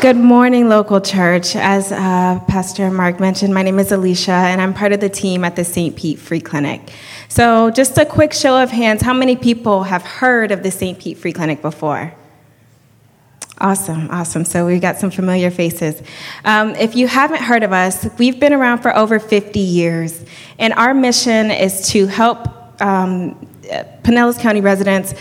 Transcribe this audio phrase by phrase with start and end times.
[0.00, 1.54] Good morning, local church.
[1.54, 5.44] As uh, Pastor Mark mentioned, my name is Elicia, and I'm part of the team
[5.44, 5.94] at the St.
[5.94, 6.90] Pete Free Clinic.
[7.28, 10.98] So, just a quick show of hands how many people have heard of the St.
[10.98, 12.14] Pete Free Clinic before?
[13.58, 14.46] Awesome, awesome.
[14.46, 16.02] So we've got some familiar faces.
[16.46, 20.24] Um, if you haven't heard of us, we've been around for over 50 years,
[20.58, 22.48] and our mission is to help
[22.80, 23.34] um,
[24.02, 25.12] Pinellas County residents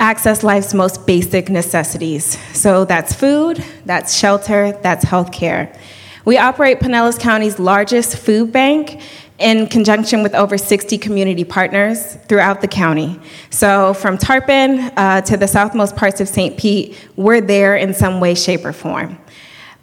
[0.00, 2.38] access life's most basic necessities.
[2.52, 5.76] So that's food, that's shelter, that's healthcare.
[6.24, 9.00] We operate Pinellas County's largest food bank
[9.38, 13.18] in conjunction with over 60 community partners throughout the county.
[13.50, 16.58] So, from Tarpon uh, to the southmost parts of St.
[16.58, 19.18] Pete, we're there in some way, shape, or form.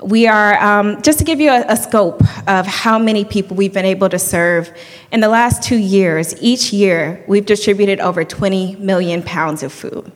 [0.02, 3.74] We are, um, just to give you a, a, scope of how many people we've
[3.74, 4.70] been able to serve,
[5.10, 10.12] in the last two years, each year, we've distributed over 20 million pounds of food.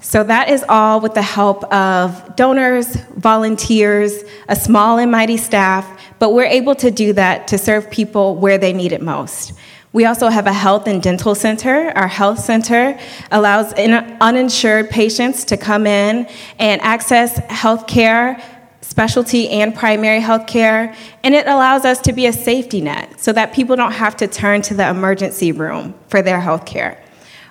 [0.00, 5.86] So that is all with the help of donors, volunteers, a small and mighty staff,
[6.18, 9.52] but we're able to do that to serve people where they need it most.
[9.92, 11.92] We also have a health and dental center.
[11.94, 12.98] Our health center
[13.30, 16.28] allows uninsured patients to come in
[16.58, 18.42] and access health care
[18.88, 23.32] specialty and primary health care, and it allows us to be a safety net so
[23.34, 26.98] that people don't have to turn to the emergency room for their health care.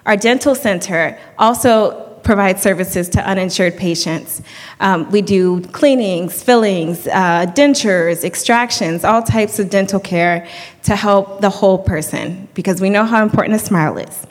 [0.08, 4.42] Our dental center also provides services to uninsured patients.
[4.80, 10.48] Um, we do cleanings, fillings, uh, dentures, extractions, all types of dental care
[10.84, 14.26] to help the whole person because we know how important a smile is.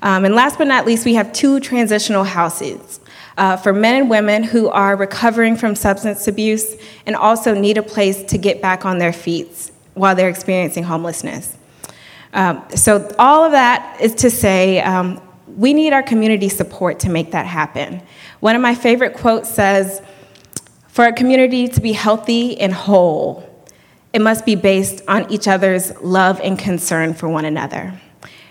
[0.00, 3.00] Um, and last but not least, we have two transitional houses
[3.36, 7.82] uh, for men and women who are recovering from substance abuse and also need a
[7.82, 11.56] place to get back on their feet while they're experiencing homelessness.
[12.32, 17.08] Um, so, all of that is to say, um, we need our community support to
[17.08, 18.02] make that happen.
[18.40, 20.02] One of my favorite quotes says,
[20.88, 23.42] For a community to be healthy and whole,
[24.12, 27.98] it must be based on each other's love and concern for one another.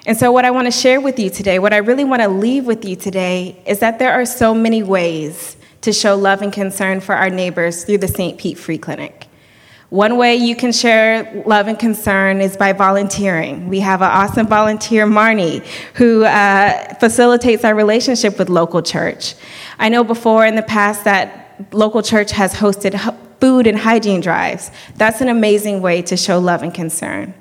[0.08, 2.28] And so, what I want to share with you today, what I really want to
[2.28, 6.54] leave with you today, is that there are so many ways to show love and
[6.54, 8.38] concern for our neighbors through the St.
[8.38, 9.28] Pete Free Clinic.
[9.90, 13.68] One way you can share love and concern is by volunteering.
[13.70, 15.66] We have an awesome volunteer, Marnie,
[15.96, 19.36] who uh, facilitates our relationship with local church.
[19.80, 22.96] I know before in the past that local church has hosted
[23.40, 24.72] food and hygiene drives.
[24.96, 27.34] That's an amazing way to show love and concern.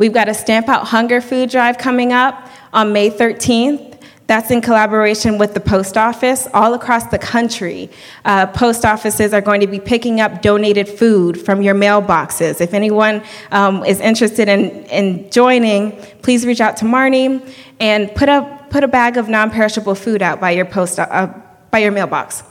[0.00, 4.00] We've got a Stamp Out Hunger food drive coming up on May 13th.
[4.28, 7.90] That's in collaboration with the post office all across the country.
[8.24, 12.62] Uh, post offices are going to be picking up donated food from your mailboxes.
[12.62, 17.46] If anyone um, is interested in, in joining, please reach out to Marnie
[17.78, 21.30] and put a, put a bag of non perishable food out by your, post, uh,
[21.70, 22.42] by your mailbox.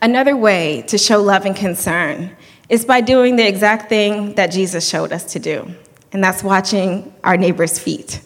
[0.00, 2.34] Another way to show love and concern
[2.70, 5.70] is by doing the exact thing that Jesus showed us to do
[6.12, 8.20] and that's watching our neighbor's feet.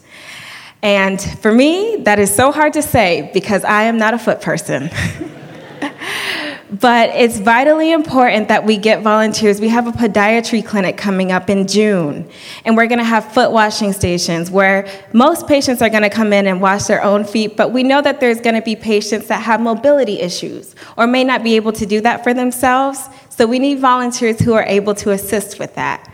[0.82, 4.42] And for me, that is so hard to say because I am not a foot
[4.42, 4.90] person.
[6.80, 9.60] but it's vitally important that we get volunteers.
[9.60, 12.28] We have a podiatry clinic coming up in June,
[12.64, 16.32] and we're going to have foot washing stations where most patients are going to come
[16.32, 19.28] in and wash their own feet, but we know that there's going to be patients
[19.28, 23.00] that have mobility issues or may not be able to do that for themselves.
[23.30, 26.10] So we need volunteers who are able to assist with that.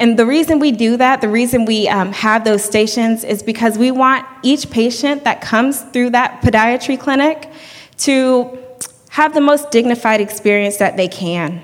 [0.00, 3.76] And the reason we do that, the reason we um, have those stations, is because
[3.76, 7.52] we want each patient that comes through that podiatry clinic
[7.98, 8.58] to
[9.10, 11.62] have the most dignified experience that they can.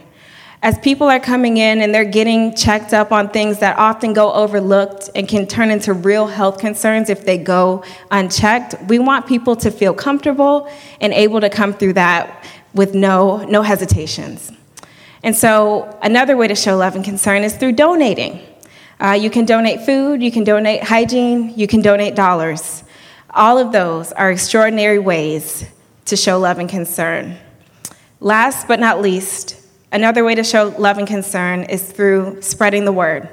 [0.62, 4.30] As people are coming in and they're getting checked up on things that often go
[4.34, 9.56] overlooked and can turn into real health concerns if they go unchecked, we want people
[9.56, 10.70] to feel comfortable
[11.00, 14.53] and able to come through that with no, no hesitations.
[15.22, 18.41] And so, another way to show love and concern is through donating.
[19.00, 22.84] Uh, you can donate food, you can donate hygiene, you can donate dollars.
[23.31, 25.66] All of those are extraordinary ways
[26.06, 27.36] to show love and concern.
[28.21, 29.60] Last but not least,
[29.92, 33.28] another way to show love and concern is through spreading the word.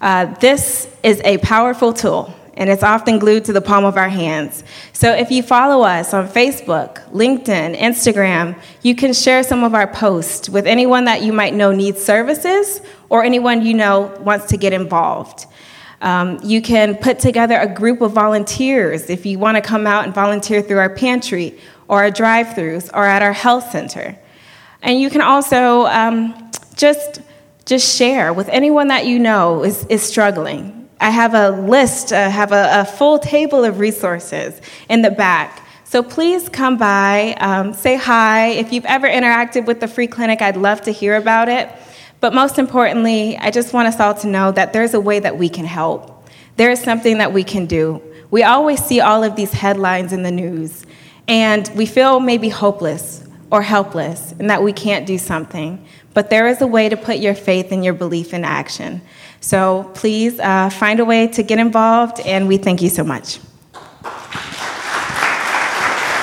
[0.00, 4.08] Uh, this is a powerful tool and it's often glued to the palm of our
[4.08, 4.64] hands.
[4.92, 9.86] So if you follow us on Facebook, LinkedIn, Instagram, you can share some of our
[9.86, 14.56] posts with anyone that you might know needs services or anyone you know wants to
[14.56, 15.46] get involved.
[16.00, 20.04] Um, you can put together a group of volunteers if you want to come out
[20.04, 24.18] and volunteer through our pantry or our drive throughs or at our health center.
[24.82, 27.20] And you can also um, just,
[27.64, 30.75] just share with anyone that you know is, is struggling.
[31.00, 35.62] I have a list, I have a, a full table of resources in the back
[35.88, 38.48] So please come by, um, say hi.
[38.48, 41.70] If you've ever interacted with the free clinic, I'd love to hear about it.
[42.18, 45.38] But most importantly, I just want us all to know that there's a way that
[45.38, 46.28] we can help.
[46.56, 48.02] There is something that we can do.
[48.32, 50.84] We always see all of these headlines in the news,
[51.28, 53.22] and we feel maybe hopeless
[53.52, 55.84] or helpless and that we can't do something.
[56.14, 59.02] But there is a way to put your faith and your belief in action.
[59.46, 63.38] So please uh, find a way to get involved, and we thank you so much.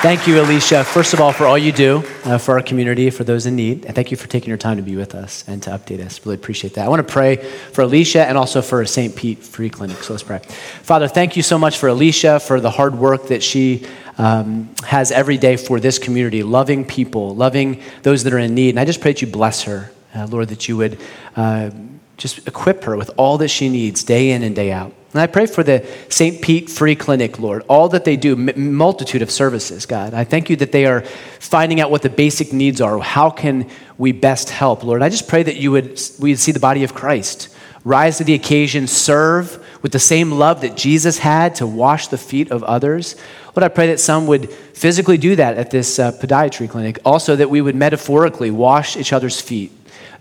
[0.02, 3.24] Thank you, Elicia, first of all, for all you do uh, for our community, for
[3.24, 3.86] those in need.
[3.86, 6.20] And thank you for taking your time to be with us and to update us.
[6.26, 6.84] Really appreciate that.
[6.84, 9.16] I want to pray for Elicia and also for St.
[9.16, 9.96] Pete Free Clinic.
[10.02, 10.40] So let's pray.
[10.82, 13.86] Father, thank you so much for Elicia, for the hard work that she
[14.18, 18.68] um, has every day for this community, loving people, loving those that are in need.
[18.68, 21.00] And I just pray that you bless her, uh, Lord, that you would
[21.36, 21.70] uh,
[22.16, 24.92] just equip her with all that she needs day in and day out.
[25.12, 26.42] And I pray for the St.
[26.42, 30.12] Pete Free Clinic, Lord, all that they do, m- multitude of services, God.
[30.12, 31.02] I thank you that they are
[31.38, 32.98] finding out what the basic needs are.
[32.98, 35.02] How can we best help, Lord?
[35.02, 37.48] I just pray that you would, we would see the body of Christ
[37.84, 42.18] rise to the occasion, serve with the same love that Jesus had to wash the
[42.18, 43.14] feet of others.
[43.54, 46.98] Lord, I pray that some would physically do that at this uh, podiatry clinic.
[47.04, 49.70] Also, that we would metaphorically wash each other's feet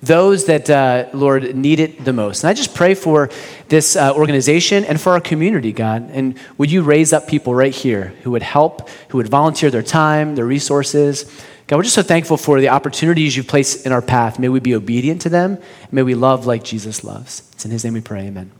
[0.04, 2.44] those that, uh, Lord, need it the most.
[2.44, 3.30] And I just pray for
[3.70, 6.10] this uh, organization and for our community, God.
[6.12, 9.82] And would you raise up people right here who would help, who would volunteer their
[9.82, 11.24] time, their resources?
[11.68, 14.40] God, we're just so thankful for the opportunities you place in our path.
[14.40, 15.58] May we be obedient to them.
[15.92, 17.50] May we love like Jesus loves.
[17.54, 18.28] It's in his name we pray.
[18.28, 18.52] Amen.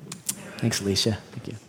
[0.57, 1.18] Thanks, Elicia.
[1.31, 1.62] Thank you.